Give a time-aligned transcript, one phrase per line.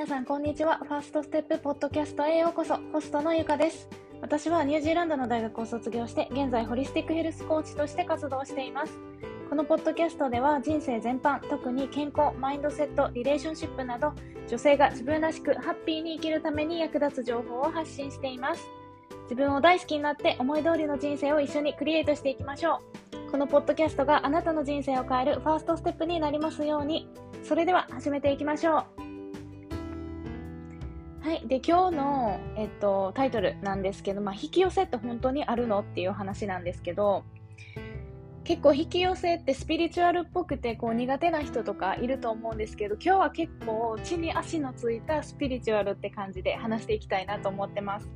[0.00, 0.78] 皆さんこんにちは。
[0.78, 2.78] ファーストステップポッドキャストへようこそ。
[2.90, 3.86] ホストのゆかです。
[4.22, 8.98] 私はニュージーランドの大学を卒業して、現在ホリスティックヘルスコーチとして活動しています。
[9.50, 14.14] このポッドキャストでは人生全般、特に健康、マインドセット、リレーションシップなど、
[14.48, 18.66] 女性が自分らしくハッピーに生きるために役立つ情報を発信しています。
[19.24, 22.80] 自分を大好きになって思い通りの人生を一緒にクリエイトしていきましょ
[23.28, 23.30] う。
[23.32, 27.06] このポッドキャストがあなたの人生を変えるファーストステップになりますように。
[27.42, 28.99] それでは始めていきましょう。
[31.30, 31.46] はい。
[31.46, 37.22] で、今日の、えっと、タイトルなんですけど、まあ、引き寄せって本当にあるのっていう話なんですけど、
[38.42, 48.10] 結構引き寄せってスピリチュアルっぽくてこう苦手な人とかいると思うんですけど今日は結構地に足のついたスピリチュアルって感じで話していきたいなと思ってます。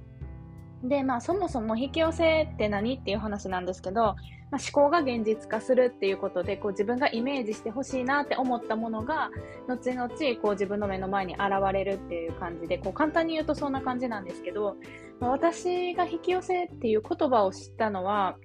[0.85, 4.17] で、まあそもそも引き寄せって何っていう話なんですけど、
[4.51, 9.31] まあ、思考が現実化するっていうことでこう自分がイメージしてほしいなって思ったものが
[9.67, 10.09] 後々
[10.41, 14.77] こう自分の目の前に現れるっていう感じでこう簡単に言うとそんな感じなんですけど、
[15.19, 18.37] まあ、私が引き寄せっていう言葉を知ったのは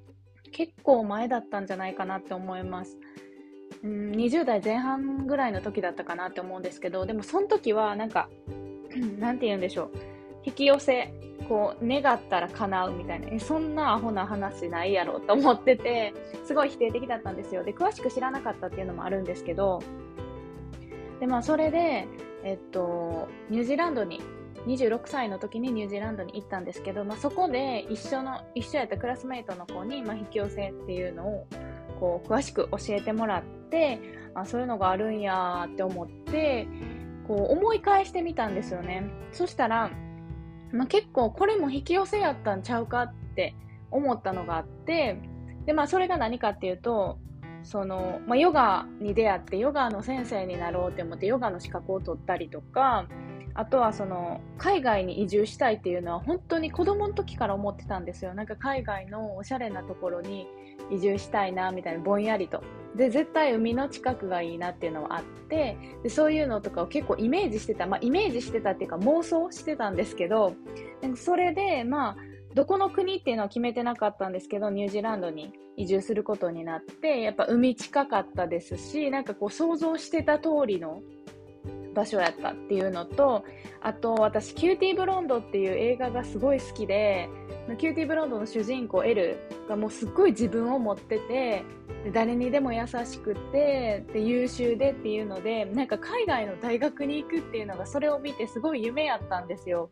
[0.52, 2.97] 結構前だったんじゃないかなって思います。
[3.83, 8.30] うん、20代前半ぐらいの時だったかなって思うんですけどでもその時はなんか
[9.19, 9.92] なんて言うんでしょう
[10.44, 11.14] 引き寄せ
[11.48, 13.28] こう願ったら叶うみたいな。
[13.32, 16.14] えそんなアホな話ないやろと思ってて
[16.45, 17.64] すごい否定的だったんですよ。
[17.64, 19.82] で詳しく知らなかったっていうのもあるんですけど
[21.20, 22.08] でまあそれで
[22.44, 24.22] えっとニュージーランドに
[24.67, 31.48] 26歳の時にニュージーランドに行ったんですけど、まあ、そこで一緒の一緒やったクラスメイトの子に、まあ、引き寄せっていうのを
[32.00, 34.00] こう詳しく教えてもらって
[34.36, 36.67] あそういうのがあるんやって思って
[37.28, 39.10] こう思い返してみたんですよね。
[39.32, 39.92] そしたら
[40.72, 43.56] まあ、結構これも引き寄せやったんちゃうかって
[43.92, 45.17] 思ったのがあって
[45.66, 47.17] で、まあ、それが何かっていうと
[47.64, 53.08] その、まあ、ヨガに出会ってヨガの先生になろうって思ってヨガの資格を取ったりとか
[53.53, 58.33] あとはその海外に移住したいっていうのは本当に子供の時から思ってたんですよ。
[58.33, 60.48] なんか海外のおしゃれなところに
[60.92, 62.64] 移住したいなみたいなぼんやりと。
[62.95, 65.77] で絶対海の近くがいいなっていうのはあって。
[66.04, 70.54] でそういうのとかを結構イメージしてた、まあ、イメージしてたっていうか妄想してたんですけど。
[71.16, 72.17] それでまあ
[72.55, 81.02] どこの国っていうのは決めてなかったんですけどニュージーランドに移住することになってやっぱ海近かったですしなんかこう想像してた通りの
[81.99, 83.43] 場所やったっていうのと
[83.82, 87.30] あと私キューティーブロンドっていう映画がすごい好きで
[87.77, 89.37] キューティーブロンドの主人公エル
[89.67, 91.64] がもうすっごい自分を持ってて
[92.05, 99.89] で誰にでも優しくてで優秀でっていうのでなんか海外の大学に行くっていうのがそれを見てすごい夢やったんですよ。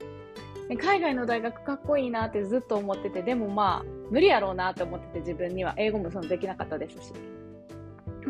[0.69, 5.74] で海外の大学かっこいいなってずっと思っててでもまあ無理やろうなと思ってて自分には。
[5.78, 7.13] 英語もそのできなかったですし。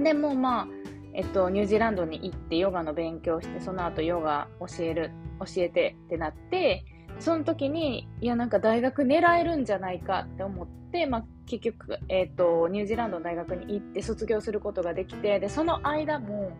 [0.03, 0.67] でもまあ
[1.13, 6.85] えっと、ニュージーランドに行ってヨガの勉強してその後ヨガ教える教えてってなって
[7.19, 16.51] その時にいやなんか大学狙えるんじゃないかって思って、まあ、結局、えっと、ニュージーランドの大学に行って卒業することができてでその間も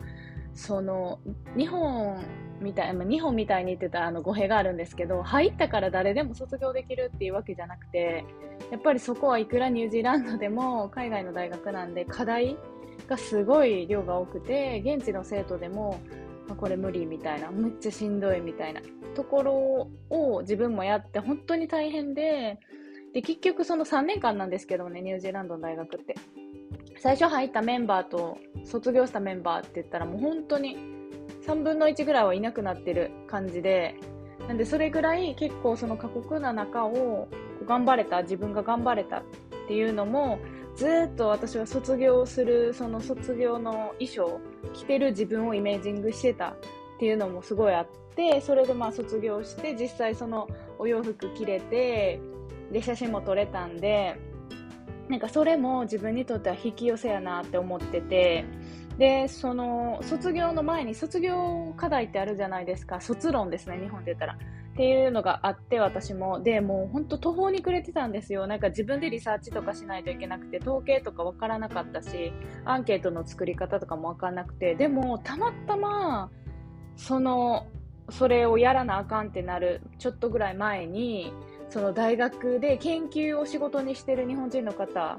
[0.54, 1.20] その
[1.56, 2.18] 日本
[2.60, 8.24] みたい、まあ、日本みたいに言ってたあの語弊があるんですけど入ったから誰でも卒業できるっていうわけじゃなくて
[8.72, 12.56] やっぱりそこはいくらニュージーランドでも海外の大学なんで課題
[13.06, 16.00] がすごい量が多くて現地の生徒でも
[16.56, 18.80] これ無理みたいなめっちゃしんどいみたいな
[19.14, 22.58] ところを自分もやって本当に大変で
[23.12, 26.14] で結局その3年間なんですけどねニュージーランドの大学って。
[27.00, 30.76] 最初入ったメンバーと卒業したメンバーって言ったらもう本当に
[31.46, 33.94] 3分の1ぐらいはいなくなってる感じで
[34.48, 37.28] なんでそれぐらい結構その過酷な中を
[37.66, 39.22] 頑張れた自分が頑張れたっ
[39.68, 40.38] ていうのも
[40.78, 44.40] ずっと私は卒業するその卒業の衣装
[44.72, 46.56] 着てる自分をイメージングしてたっ
[47.00, 52.20] ていうのもすごいあってそれでまあ卒業して実際そのお洋服着れて
[52.70, 54.20] で写真も撮れたんで
[55.08, 58.44] なんかそれも自分にとっては引き寄せやなって思ってて
[58.98, 63.00] でその卒業の前に卒業課題ってあるじゃないですか。
[63.00, 64.38] 卒論ですね日本で言ったら。
[64.78, 66.40] っていうのがあって私も。
[66.40, 68.46] でもう本当途方に暮れてたんですよ。
[68.46, 72.32] なんか自分でリサーチとかしないといけなくて統計とか分からなかったし
[72.64, 74.76] アンケートの作り方とかも分からなくて。
[74.76, 76.30] でもたまたま
[76.94, 77.66] その
[78.10, 81.32] それをやらなあかんってなるちょっとぐらい前に
[81.70, 85.18] その大学で研究を仕事にしてる日本人の方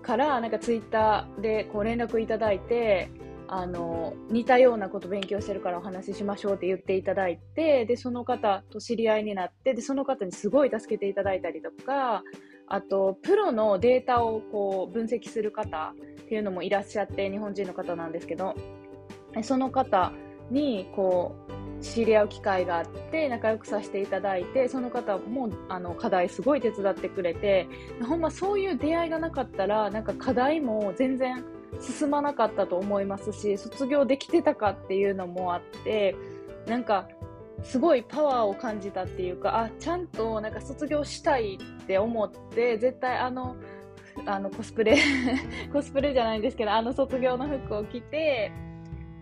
[0.00, 3.10] からなんかツイッターでこう連絡いただいて
[3.52, 12.22] あの似たようなこと勉強してるからお話ししましょうって言っていただいてでその方と知り合いになってでその方にすごい助けていただいたりとか
[12.68, 18.54] あとプロのデータをこう分析する方っていうのもいらっしゃって日本人の方なんですけど
[19.42, 20.12] その方
[20.52, 27.66] にこう知り合う機会があって仲良くさせていただいてその方もあの課題すごい手伝ってくれて
[28.06, 31.44] ほんまそういう出会いがなかったらなんか課題も全然
[31.80, 36.16] 進まなかったと思いますし卒業できてたかっていうのもあって
[36.66, 37.08] なんか
[37.62, 43.56] すごいパワーを感じたっていうかあちゃんとなんか卒業したいって思って絶対あの
[44.26, 44.96] あのコスプレ
[45.72, 48.52] コスプレじゃないんですけどあの卒業の服を着て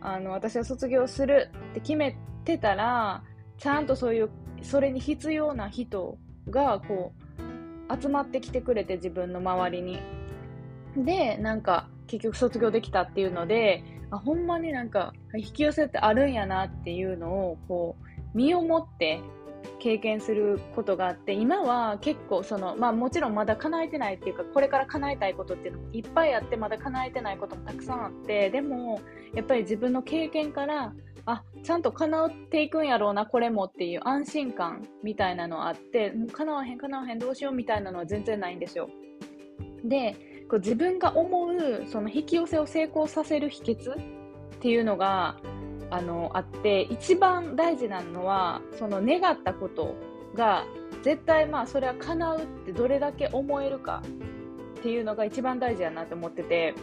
[0.00, 3.23] あの私は卒業するって決めてたら
[3.59, 4.31] ちゃんとそういう
[4.62, 6.17] それに必要な人
[6.49, 9.99] がこう集まってきてくれて自分の周りに。
[10.97, 19.20] でなんか結局卒業できたっていうのであほんまになんか引き寄せってあるんやなっていうのをこう身をもって
[19.78, 29.00] 経験することがあって今は結構その、まあ、もちろんまだ叶えてないっていうかこれから叶えたいことっていうのもいっぱいあってまだ叶えてないこともたくさんあってでも
[29.34, 30.93] やっぱり自分の経験から
[31.26, 38.88] あちゃんと叶っていくんやろうなこれもっていう安心感みたいなのあってもう叶わへん叶わへんどうしようみたいなのは全然ないんですよ。
[39.84, 40.16] で
[40.49, 43.97] こう自分が思うその引き寄せを成功させる秘訣っ
[44.61, 45.37] ていうのが
[45.91, 49.95] あのあって一番大事なのはその願ったこと
[50.35, 50.65] が
[51.03, 54.03] 絶対まあそれは叶うってどれだけ思えるか
[54.79, 56.75] っていうのが一番大事やなって思ってて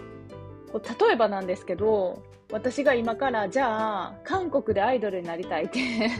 [0.74, 6.12] 例えばなんですけど私が今からじゃあ韓国でアイドルになりたいって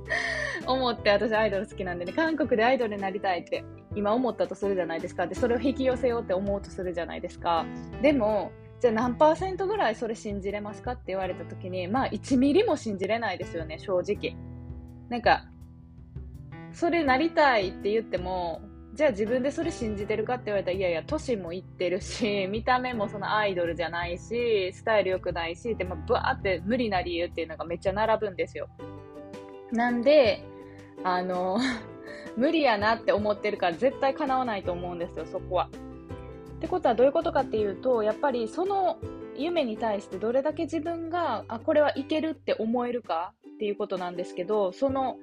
[0.66, 3.64] 思って私アイドル好きなんでね韓国でアイドルになりたいって
[3.94, 7.66] 今思ったとするじゃないですかでそれを引き寄せようって思うとするじゃないですか
[8.02, 14.34] でもじゃあ何パーセントぐらいそれ信じれますかって言われた時に、まあ1ミリも信じれないですよね、正直。
[15.10, 15.44] なんか、
[16.72, 18.62] それなりたいって言っても、
[18.94, 28.68] じゃあ自分でそれ信じてるかって言われたら、いやいや、年もいってるし、 見た目もそのアイドルじゃないし、スタイル良くないし、でもブワーって無理な理由っていうのがめっちゃ並ぶんですよ。
[29.72, 30.42] なんで、
[31.04, 31.58] あの、
[32.36, 35.68] 無理やなって思ってるから絶対叶わないと思うんですよ、そこは。
[36.60, 38.98] ってことはどういうことかっていうとやっぱりその
[39.34, 45.16] 夢に対してどれだけ自分があこれはいけるって思えるかっていうことなんですけどその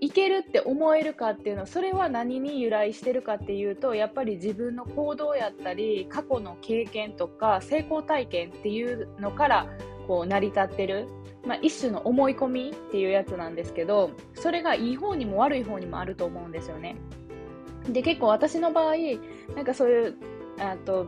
[0.00, 9.66] いけるって思えるかっていうのはそれは何に由来してるかっていうとやっぱり自分の行動やったり過去の経験とか成功体験っていうのから
[10.08, 11.06] こう成り立ってる、
[11.44, 16.96] まあ、一種の思い込みっていうやつなんですけどそれがいい方にも悪い方にもあると思うんですよね。
[17.88, 18.94] で結構私の場合
[19.56, 20.14] なんかそういう
[20.58, 21.06] あと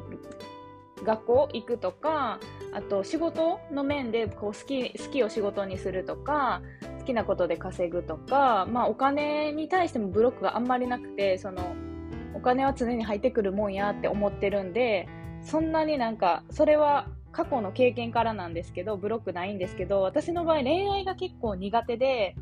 [1.04, 2.40] 学校行くとか
[2.72, 6.62] あと仕事の面でこう好き好きを仕事にするとか
[6.98, 11.76] 好きなことで稼ぐとか、まあ、お金に対してもブロックがあんまりなくてその
[12.34, 15.08] お金は常に入ってくるもんやって思ってるんで
[15.42, 22.36] そんなになんかそれは過去の経験からなんですけどブロックないんですけど私の場合恋愛が結構苦手で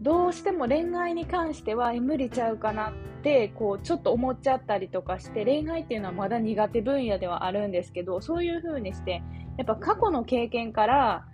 [0.00, 2.92] どうしても恋愛に関しては無理ちゃうかなっ
[3.22, 9.22] てこうちょっと思っちゃったりとかして恋愛っていうのはまだ苦手分野ではあるんですけどそういう風にして
[9.56, 11.26] やっぱ過去の経験から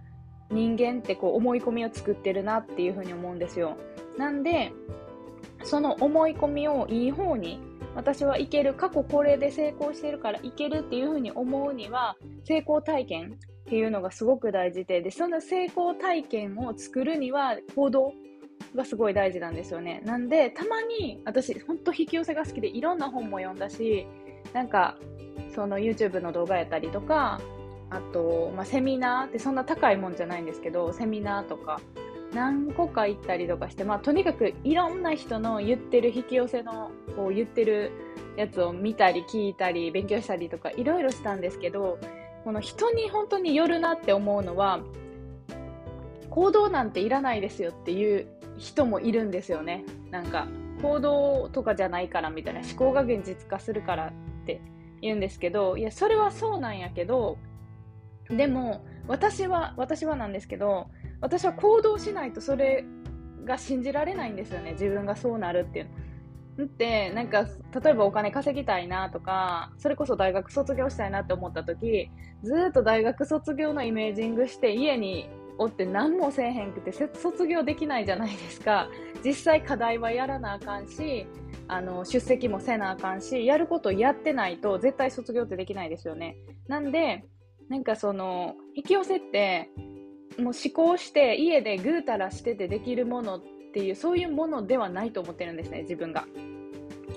[0.51, 3.77] 人間ってこう思い込みを作ってるなっていう風に思うんですよ。
[4.19, 4.73] なんで
[5.63, 7.61] その思い込みをいい方に
[7.95, 18.13] 私はいける過去これで成功してるからいけるっていう風に思うには成功体験っていうのがすごく大事ででその成功体験を作るには行動
[18.75, 20.03] がすごい大事なんですよね。
[20.05, 24.07] なんで、たまに、私、ほんと引き寄せが好きで、いろんな本も読んだし、
[24.53, 24.97] なんか、
[25.55, 27.41] その YouTube の動画やったりとか、
[27.91, 31.81] あと、まあ、セミナーってそんな高いもんじゃないんですけど、セミナーとか、
[32.35, 37.93] 何個か行ったりとかして、まあ、とにかくいろんな人の言ってる引き寄せの、こう言ってる
[38.37, 41.99] やつを見たり聞いたり、勉強したりとか、いろいろしたんですけど、
[42.45, 44.81] この人に本当によるなって思うのは、
[46.31, 48.27] 行動なんていらないですよっていう
[48.59, 49.85] 人もいるんですよね。
[50.11, 50.49] なんか
[50.83, 54.13] 行動とかじゃないからみたいな思考が現実化するからっ
[54.45, 54.61] て
[55.01, 57.39] 言うんですけどいやそれはそうなんやけど
[58.29, 60.89] でも私は私はなんですけど
[61.25, 62.85] 私は行動しないとそれ
[63.47, 64.73] が信じられないんですよね。
[64.73, 65.89] 自分がそうなるっていう。
[66.59, 66.67] の。
[66.67, 67.49] ってなんか
[67.83, 72.11] 例えばお金稼ぎたいなとかそれこそ大学卒業したいなって思った時
[72.45, 75.29] ずっと大学卒業のイメージングして家に
[75.59, 78.89] おって何もせえへんくて卒業できないじゃないですか。
[79.25, 81.27] 実際課題はやらなあかんし
[81.67, 86.37] あの出席もせなあかんしやることやってないと絶対卒業ってできないですよね。
[86.69, 87.25] なんで
[87.71, 89.71] なんかその引き寄せって
[90.39, 96.27] もう思考して家でぐうたらしててできるものっていうそういうものではないと思ってるんですね自分が。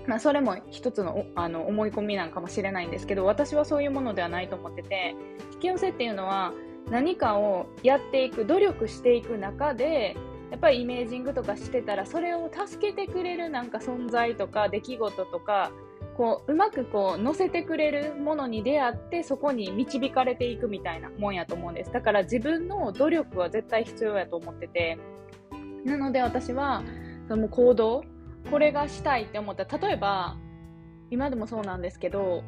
[0.05, 5.15] まあ、それも一つのあの思い込みなんかもしれないんですけど私はそういうものではないと思ってて
[5.55, 6.53] 引き寄せっていうのは
[6.89, 10.15] 何かをやっていく努力していく中で
[10.49, 15.71] やっぱりイメージングとかしてたらそれを助けてくれるなんか存在とか出来事とか
[16.17, 21.91] こううまくこう乗せてくれるものに出会ってそこに導かれていくみたいなもんやと思うんです。
[21.91, 24.97] だから自分の努力は絶対必要やと思ってて。
[25.85, 26.83] なので私は
[27.29, 28.03] その行動
[28.51, 29.63] これがしたいって思った。
[29.63, 30.35] ら例えば
[31.09, 32.43] 今でもそうなんですけど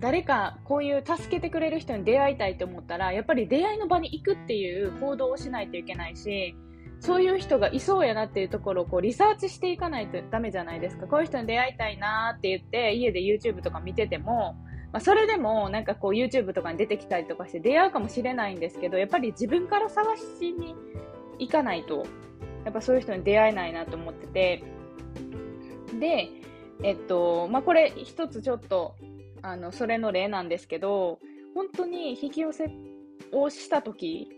[0.00, 6.54] 誰かこういう助けてくれる人に出会いたいと思ったらやっぱり出会いの場に行くっていう行動をしないといけないし
[7.00, 11.06] そういう人がいそうやなっていうところをこうリサーチしていかないとダメじゃないですか。
[11.06, 14.56] こういう人に出会いたいなって言って家で YouTube とか見てても、
[14.92, 20.74] まあ、それでもなんかこう YouTube とかに出てきたりとかして出会うかもしれないんですけど、やっぱり自分から探しに
[21.38, 22.06] 行かないと、
[22.64, 24.64] やっぱそういう人に出会えないなと思ってて、
[26.00, 26.28] で、
[26.82, 28.96] えっと、まあ、これ一つちょっと、
[29.42, 31.20] あの、それの例なんですけど、
[31.54, 32.70] 本当に引き寄せ
[33.32, 34.28] をした時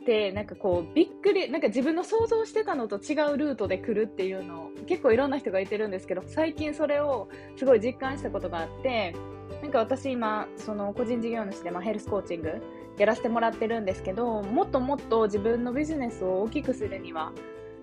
[0.00, 9.14] ってなんかこうびっくりなんか自分の想像してたのと違うルートで来るっていうのを結構いろんな人が言ってるんですけど最近それをすごい実感したことがあって
[9.62, 12.62] なんか私今その個人事業主で、ま、ヘルスコーチング
[12.98, 17.32] やらせてもらってるんですけどもっともっと自分のビジネスを大きくするには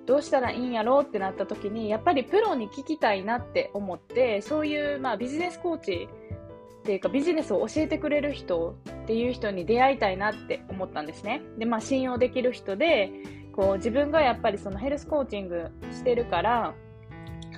[0.08, 6.10] どうしたらいいんやろうってなった時にやっぱりプロに聞きたいなって思ってそういう、まあ、ビジネスコーチ
[6.88, 11.41] っていうかビジネスを教えてくれる人っていう人に出会いたいなって思ったんですね。
[11.58, 13.12] で、まあ信用できる人で、
[13.53, 16.74] こう自分がやっぱりそのヘルスコーチングしてるから、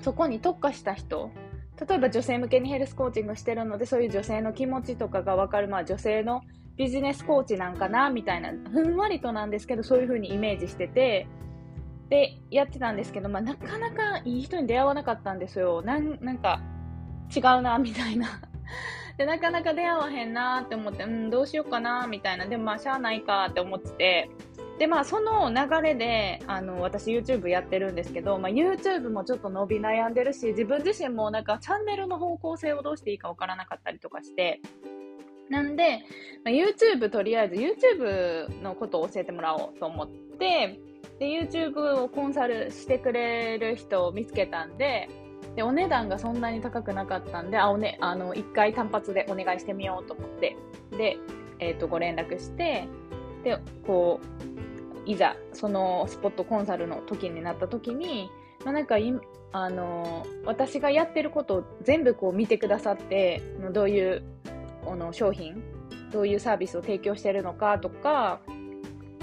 [0.02, 1.30] そこに特化した人、
[1.88, 6.42] 例えば女性向けにヘルスコーチングしてるので、そういう女性の気持ちとかがわかる、まあ女性の
[6.76, 11.28] ビジネスコーチなんかな、みたいな、ふんわりとなんですけど、そういう風にイメージしてて、
[12.10, 15.84] で、やってたんですけど、まあなかなかいい人に出会わなかったんですよ。
[15.84, 16.64] なん、なんか、
[17.36, 18.42] 違うな、みたいな。
[19.20, 22.46] で、なかなか出会わへんなって思って、うん、どうしようかな、みたいな。
[22.46, 24.30] でもまあ、しゃあないかって思ってて、
[24.80, 34.62] で、まあ、その流れで、あの、私 YouTube やってるんですけど、まあ、YouTube もちょっと伸び悩んでるし、自分自身もなんかチャンネルの方向性をどうしていいかわからなかったりとかして、
[35.50, 36.00] なんで、
[36.46, 40.10] まあ、YouTube とりあえず YouTube のことを教えてもらおうと思っ
[40.40, 40.80] て、
[41.20, 45.10] で、YouTube をコンサルしてくれる人を見つけたんで、
[45.56, 50.58] で、お値段がそんなに高くなかったんで、あ、おね、あの、一回単発でお願いしてみようと思って、
[50.92, 51.18] で、
[51.60, 52.88] えっ、ー、と、ご連絡して、
[53.44, 54.20] で、こ
[55.06, 58.30] う、いざ、そのスポットコンサルの時になった時に、
[58.64, 59.14] まあ、なんかい、
[59.52, 63.42] あの、私がやってることを全部こう見てくださって、
[63.72, 64.24] どういう、
[64.86, 65.64] この商品、
[66.12, 68.42] どういうサービスを提供してるのかとか、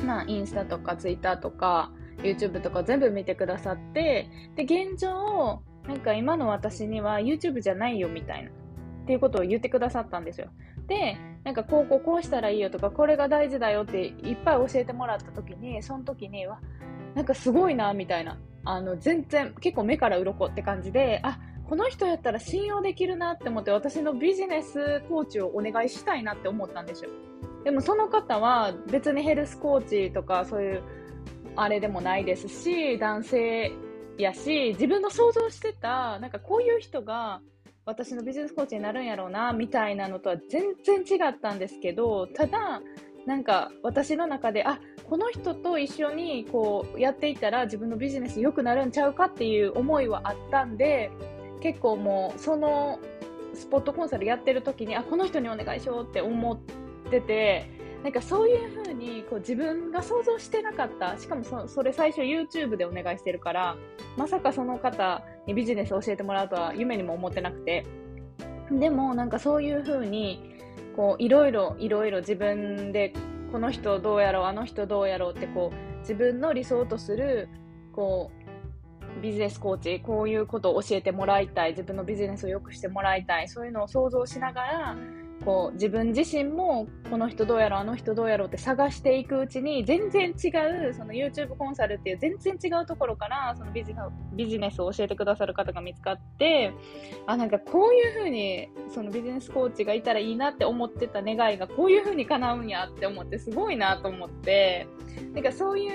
[0.04, 8.52] まあ、インスタとかツイッターとか、YouTube とか全部見てくださって、で、現状、なんか今の私には YouTube じゃないよみたいな、っ
[9.06, 10.48] ていうことを言ってくださったんですよ。
[10.86, 16.60] で、なんかこうこうこうしたらいいよとか、これが大事だよっていっぱい教えてもらった時に、その時には、
[17.14, 18.38] なんかすごいな、みたいな。
[18.64, 21.38] あの、全然、結構目から鱗って感じで、あ、
[21.68, 27.10] この人やったら信用できるなって思って私のビジネスコーチをお願いしたいなって思ったんですよ。
[27.64, 30.82] でもその方は別にヘルスコーチとかそういう
[31.56, 33.72] あれでもないですし、男性
[34.22, 37.40] やし、自分の想像してた、なんかこういう人が
[37.84, 42.80] 私のビジネスコーチになるんやろうな、みたいなのとは全然違ったんですけど、ただ、
[43.26, 51.10] なんか私の中で、あ、この人と一緒にこうやっていたら自分のビジネス良くなるんちゃうかっていう思いはあったんで、
[51.60, 52.98] 結構もうその
[53.54, 56.58] スポットコンサルやってる時に、あ、この人にお願いしようって思っ
[57.10, 57.70] てて、
[58.06, 63.76] なんかそういう風にこう自分が想像してなかった、しかもそそれ最初 YouTube でお願いしてるから、
[64.16, 67.84] まさかその方にビジネスを教えてもらうとは夢にも思ってなくて、
[68.70, 70.54] でもなんかそういう風に、
[70.94, 73.12] こういろいろいろいろ自分で
[73.50, 77.48] この人どうやろう、あの人どうやろうってこう自分の理想とする
[77.92, 78.30] こ
[79.18, 84.96] うビジネスコーチ、こういうことを教えてもらいたい、自分のビジネスを良くしてもらいたい、そういうのを想像しながら、
[85.44, 90.48] こう自分自身もこの人どうやろあの人どうやろうって探していくうちに全然違
[90.88, 93.94] うその YouTube コンサルっていう全然違うところからそのビジ
[94.34, 96.72] ビジネスを教えてくださる方が見つかって
[97.26, 104.88] あなんかこういう風にそのビジネスコーチがいたらいいなって思ってた願いがこういう風に叶うんやって思ってすごいなと思って
[105.32, 105.88] なんかそうい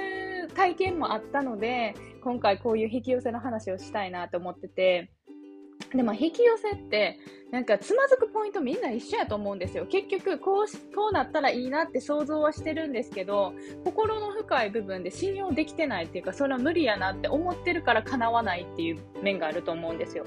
[0.46, 5.12] う体験もあったので今回こういう引き寄せの話をしたいなと思ってて。
[5.94, 7.20] でも引き寄せって
[7.52, 9.86] なんかつまずくポイントみんな一緒やと思うんですよ。
[9.86, 20.26] 結局こうこうなったらいいなって想像はしてるんですけど心の深い部分で信用できてないっていうかそれは無理やなって思ってるから叶わないっていう面があると思うんですよ。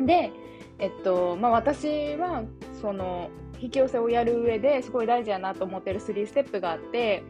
[0.00, 0.30] で
[0.78, 2.44] えっとまあ私は
[2.80, 7.22] その引き寄せをやる上ですごい大事やなと思ってる3ステップがあって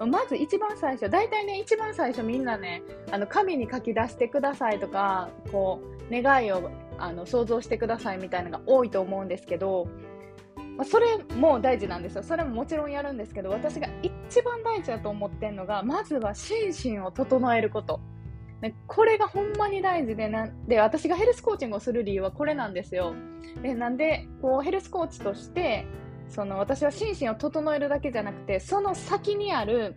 [0.00, 9.88] まず一番最初、大体ね、一番最初みんなね、あの、紙に書き出してくださいとか、こう、願いをあの想像してくださいみたいなのが多いと思うんですけど、
[10.76, 12.22] まあ、それも大事なんですよ。
[12.22, 18.00] それももちろんやるんですけど、私が一番大事だと思ってるのが、まずは心身を整えること。
[18.60, 23.14] ね、これがほんまに大事でなんで、私がヘルスコーチングをする理由はこれなんですよ。
[23.62, 25.86] でなんで、こうヘルスコーチとして、
[26.28, 29.94] その私は心身を整えるだけじゃなくて、その先にある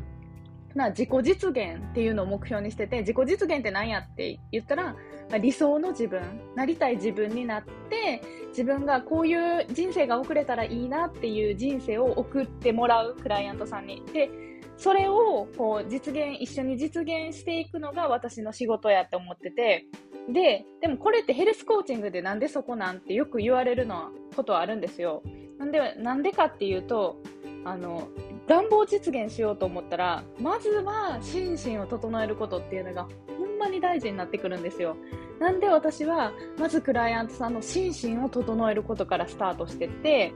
[0.76, 4.96] な自己実現っていうのを目標にしてて、自己実現って何やって言ったら、
[5.42, 6.22] 理想の自分、
[6.56, 14.04] なりたい自分になって、自分がこういう人生が送れたらいいなっていう人生を送ってもらうクライアントさんに。
[14.14, 14.30] で、
[14.78, 19.86] それをこう実現、一緒に実現していくのが私の仕事やって思ってて、
[20.30, 25.24] で、でもこれってヘルスコーチングでなんでそこなんてよく言われるのことはあるんですよ。
[25.58, 27.18] なんで、なんでかっていうと、
[27.66, 28.08] あの、
[28.48, 34.96] 願望実現しようと思ったら、まずは心身を整えることっていうのがほんまに大事になってくるんですよ。
[35.40, 40.34] なんで私は、まずクライアントさんの心身を整えることからスタートしてって、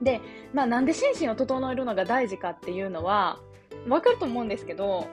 [0.00, 0.20] で、
[0.54, 3.38] まあなんで心身を整えるのが大事かっていうのは、
[3.86, 5.06] わかると思うんですけど、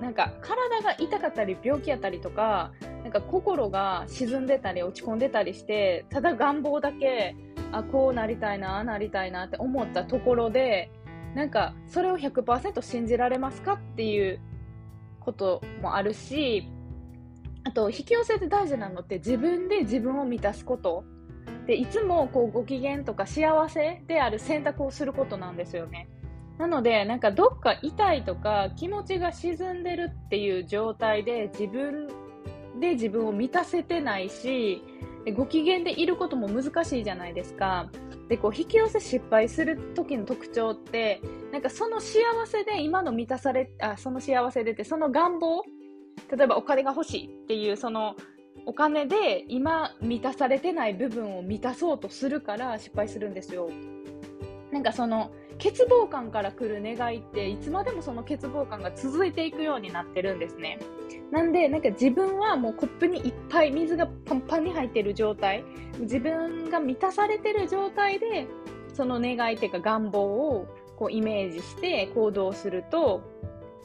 [0.00, 7.36] なんか体が痛かったり病気やったりとか、なんか心が沈んでたり落ち込んでたりして、ただ願望だけ、
[7.70, 10.90] あ、こうなりたいな、あなりたいなって思ったところで、
[11.34, 14.40] なんかそれを100%信じられますかっていう
[15.20, 16.68] こともあるし、
[17.64, 21.04] あと引き寄せて大事なのって自分で自分を満たすこと
[21.66, 26.08] でいつもこうご機嫌とか幸せである選択をすることなんですよね。
[26.58, 32.06] なので、なんかどっか痛いとか気持ちが沈んでるっていう状態で自分
[32.80, 34.84] で自分を満たせてないし、
[35.24, 37.90] でご機嫌でいることも難しいじゃないですか。
[38.28, 41.20] で、こう引き寄せ失敗する時の特徴って、
[41.52, 45.64] なんかその幸せで今の満たされ、あ、その幸せでって、その願望、
[46.30, 48.16] 例えばお金が欲しいっていうその
[48.66, 53.68] お金で今満たされてない部分を満たそうとするから失敗するんですよ。
[54.72, 60.78] なんかその欠乏感から来る願いっていつまでもその欠乏感が続いていくようになってるんですね。
[61.30, 65.64] なんでなんか自分はもうコップにいっぱい水がパンパンに入ってる状態
[66.00, 68.46] 自分が満たされてる状態で
[68.92, 73.22] その願いっていうか願望をこうイメージして行動すると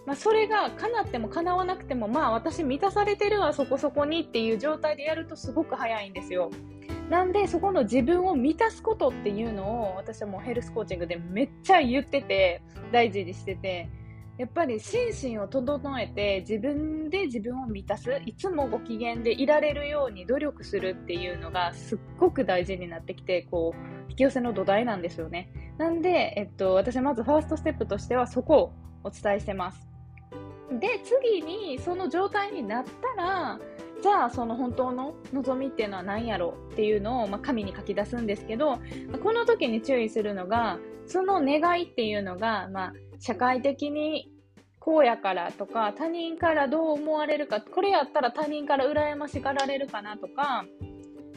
[0.10, 6.50] まあ、それが叶っても叶わなくても、まあ私満たされてるわ、そこそこにっていう状態でやるとすごく早いんですよ。
[7.10, 13.90] なんで、そこの自分を満たすことっていうのを、私はもうヘルスコーチングでめっちゃ言ってて、大事にしてて、
[14.38, 25.50] やっぱり心身を整えて自分で自分を満たす、いつもご機嫌でいられるように努力するっていうのがすっごく大事になってきて、こう、引き寄せの土台なんですよね。
[25.78, 29.90] なんで、えっと、私はまずファーストステップとしてはそこをお伝えしてます。
[30.80, 32.86] で、次にその状態になっ
[33.18, 33.60] たら、
[34.02, 38.80] じゃあその本当の望みっていうのは何やろっていうのを、まあ、紙に書き出すんですけど、
[39.24, 44.32] この時に注意するのが、その願いっていうのが、まあ、社会的に
[44.80, 50.66] こうやからとか、他人からどう思われるか、これやったら他人から羨ましがられるかなとか、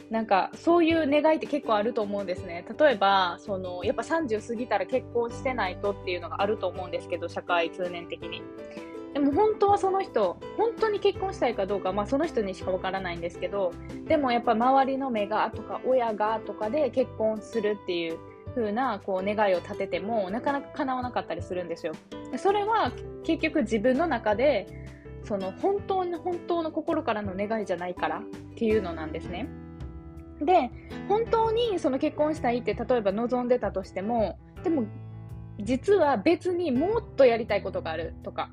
[0.09, 2.65] なんかそういう願いって結構あると思うんですね。
[2.79, 8.41] 例えば、そのやっぱ30過ぎたら結婚してないとっていうのがあると思うんですけど、社会通念的に。
[9.13, 13.71] でも本当はその人、本当に結婚したいかどうか、まあその人にしかわからないんですけど、
[14.07, 18.17] でもやっぱ周りの目がとか親がとかで結婚するっていう
[18.55, 21.93] 風なこう願いを立ててもなかなか叶わなかったりするんですよ。
[22.37, 22.91] それは
[23.23, 24.67] 結局自分の中で
[25.23, 28.23] その本当の本当の心からの願いじゃないからっ
[28.55, 29.47] ていうのなんですね。
[30.41, 30.71] で、
[31.07, 34.85] 本当にその結婚したいって例えば望んでたとしても、でも
[35.59, 38.49] 実は別にもっとやりたいことがあるとか、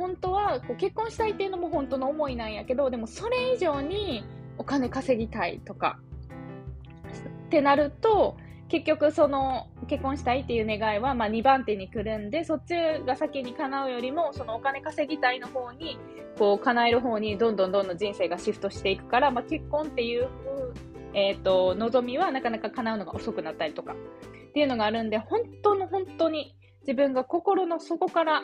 [0.00, 4.24] 本当はこう結婚したいっていうのも本当の思いなんやけど、でもそれ以上に
[4.56, 5.98] お金稼ぎたいとか、
[7.46, 15.98] ってなると、結局その結婚したいっていう願いはま2番手に来るんで、そっちが先に叶うよりも、そのお金稼ぎたいの方に、
[16.38, 20.28] こう叶える方にどんどんどんどん人生がシフトしていくから、まあ、結婚っていう、
[21.12, 28.42] えっ、ー、と、望みはなかなか叶うのが遅くなったりとか、っていうのがあるんで、本当の本当に自分が心の底から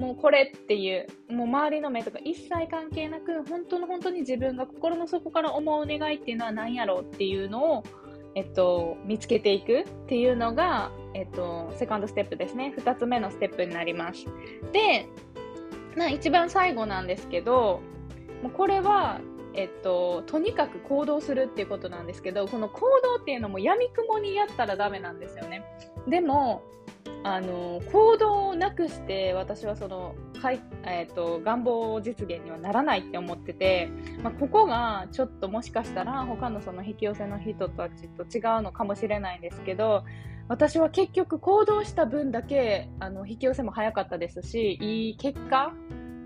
[0.00, 7.84] もうこれっていう、もう周りの目とか一切関係なく、本当の本当に自分が心の底から思う願いっていうのは何やろうっていうのを、
[8.34, 12.72] えっと、見つけていくっていうのが、えっと、セカンドステップですね。
[12.74, 14.24] 二つ目のステップになります。
[14.72, 15.06] で、
[15.98, 17.82] まあ一番最後なんですけど、
[18.42, 19.20] もうこれは、
[19.52, 25.62] えっと、とにかく行動するっていうことなんですけど、この行動っていうのも闇雲にやったらダメなんですよね。
[26.08, 26.62] でも、
[27.22, 30.14] あの行動をなくして私はその、
[30.84, 33.90] えーと、願望実現にはならないって思ってて、
[34.22, 40.04] まあ、ここがちょっともしかしたら他のその引き寄せの人たちと違うのかもしれないんですけど
[40.48, 45.72] 私は結局行動した分だけあの引き寄せも早かったですしいい結果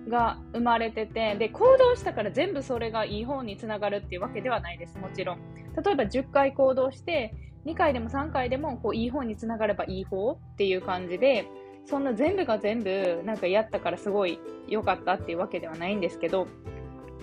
[0.09, 5.39] が生まれててで行動したから全部それがいい方につながるっていうわけではないですもちろん。
[5.83, 7.35] 例えば10回行動して
[7.66, 11.46] 2回でも3回でもこういい方につながればいい方っていう感じで
[11.87, 16.46] そんな全部が全部なんかやったからすごい良かったっていうわけではないんですけど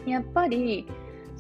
[0.06, 0.88] やっぱり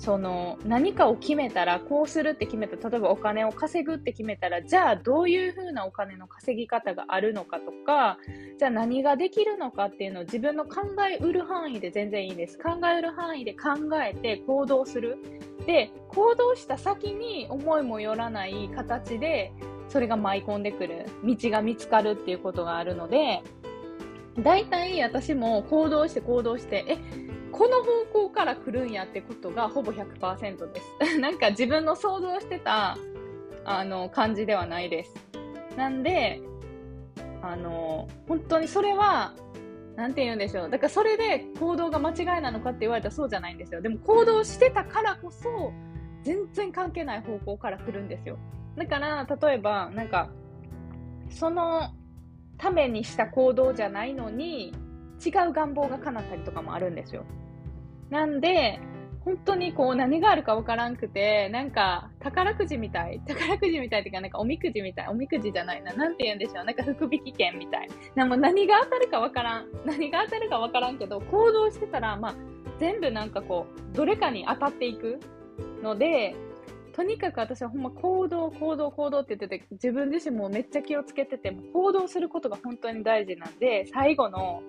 [0.01, 8.17] その何かを決めたらこうするって決めた例えばお金を稼ぐって決めたらじゃあどういう風なお金の稼ぎ方があるのかとか
[8.57, 12.57] じゃあ何ができるのかっていうのを自分の考えうる範囲で全然いいです。
[12.57, 13.69] 考えうる範囲で考
[14.03, 15.19] えて行動する。
[15.67, 19.53] で行動した先に思いもよらない形で
[19.87, 21.05] それが舞い込んでくる。
[21.23, 23.43] 道が見つかるっていうことがあるので
[24.39, 26.97] 大体私も行動して行動してえ
[27.51, 31.19] この方向から来るんやってことがほぼ100%です。
[31.19, 32.97] なんか自分の想像してた
[33.65, 35.13] あの感じではないです。
[35.77, 36.41] なんで、
[37.41, 39.33] あの、本当にそれは、
[39.95, 40.69] なんて言うんでしょう。
[40.69, 43.81] だからそれで行動が間違いなのかって言われたらそうじゃないんですよ。
[43.81, 45.73] でも行動してたからこそ、
[46.23, 48.37] 全然関係ない方向から来るんですよ。
[48.77, 50.29] だから、例えば、なんか、
[51.29, 51.91] その
[52.57, 54.73] ためにした行動じゃないのに、
[55.23, 57.25] 違う願望が叶ったりとかもあるんですよ。
[58.12, 58.80] なんで、
[59.24, 63.21] 本当にこう何があるかわからんくて、なんか宝くじみたい。
[63.26, 65.08] 宝くじみたいっていうか、なんかおみくじみたい。
[65.08, 65.93] おみくじじゃないな。
[65.93, 66.65] なんて言うんでしょう。
[66.65, 67.89] なんか福引券みたい。
[68.15, 69.67] でも何が当たるかわからん。
[69.86, 72.36] 何が当たるかわからんけど、行動してたら、まあ、
[72.80, 75.19] 全部なんかこう、どれかに当たっていく
[75.84, 76.36] ので、
[76.93, 84.63] とにかく私はほんま行動、行動、行動って言ってて、自分自身もめっちゃ気をつけてて、行動することが本当に大事なんで、最後の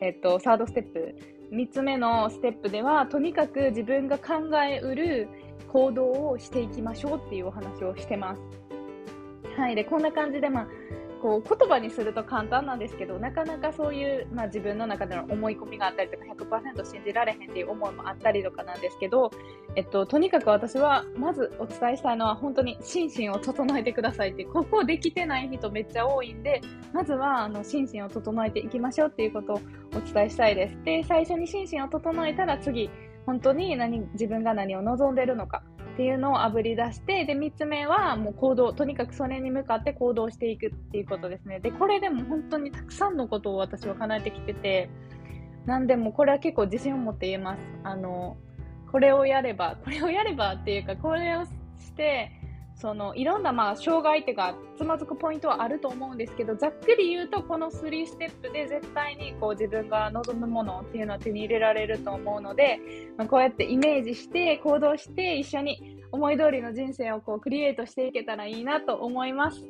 [0.00, 1.14] えっと、サードステップ、
[1.50, 4.34] 3つ目のステップでは、とにかく自分が考
[4.68, 5.28] えうる
[5.68, 8.40] 行動をしていきましょうっていうお話をしてます。
[9.56, 9.74] はい。
[9.74, 10.66] で、こんな感じで、まあ、
[11.24, 19.30] こう言葉にすると簡単なんですけどなかなかそういう、まあ、自分の中での思い込みがあったりとか100%信じられへんっていう思いもあったりとかなんですけど、
[19.74, 26.60] えっと、とにかく私はまずお伝えしたいのは本当に心身を整えてくださいってここできてない人めっちゃ多いんで
[26.92, 29.60] まずはあの心身を整えていきましょうっていうことを
[29.96, 30.76] お伝えしたいです。
[30.84, 32.90] で最初に心身を整えたら次
[33.24, 35.62] 本当に何自分が何を望んでるのか
[35.94, 41.60] っていうのをあぶり出して、で、3つ目はもう行動、とにかくそれに向かって行動していくっていうことですね。
[41.60, 44.90] で、これでも本当にたくさんのことを私は叶えてきてて、
[45.66, 47.60] なんでもこれは結構自信を持って言えます。
[47.84, 48.36] あの、
[48.90, 52.32] これをやれば、これをやればっていうか、これをして、
[52.76, 62.80] そのいろんなまあ障害っていうかつまずくポイントはあると思うんですけどざっくり言うとこの3ステップで絶対にこう自分が望むものっていうのは手に入れられると思うので、
[63.16, 69.64] まあ、こうやってイメージして行動して一緒に思い通りの人生をこうクリエイトしていけたらいいなと思います。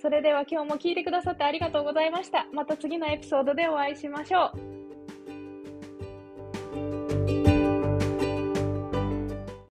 [0.00, 2.46] それでは今日も聞いてくださってありがとうございました。
[2.52, 4.77] また次のエピソードでお会いしましょう。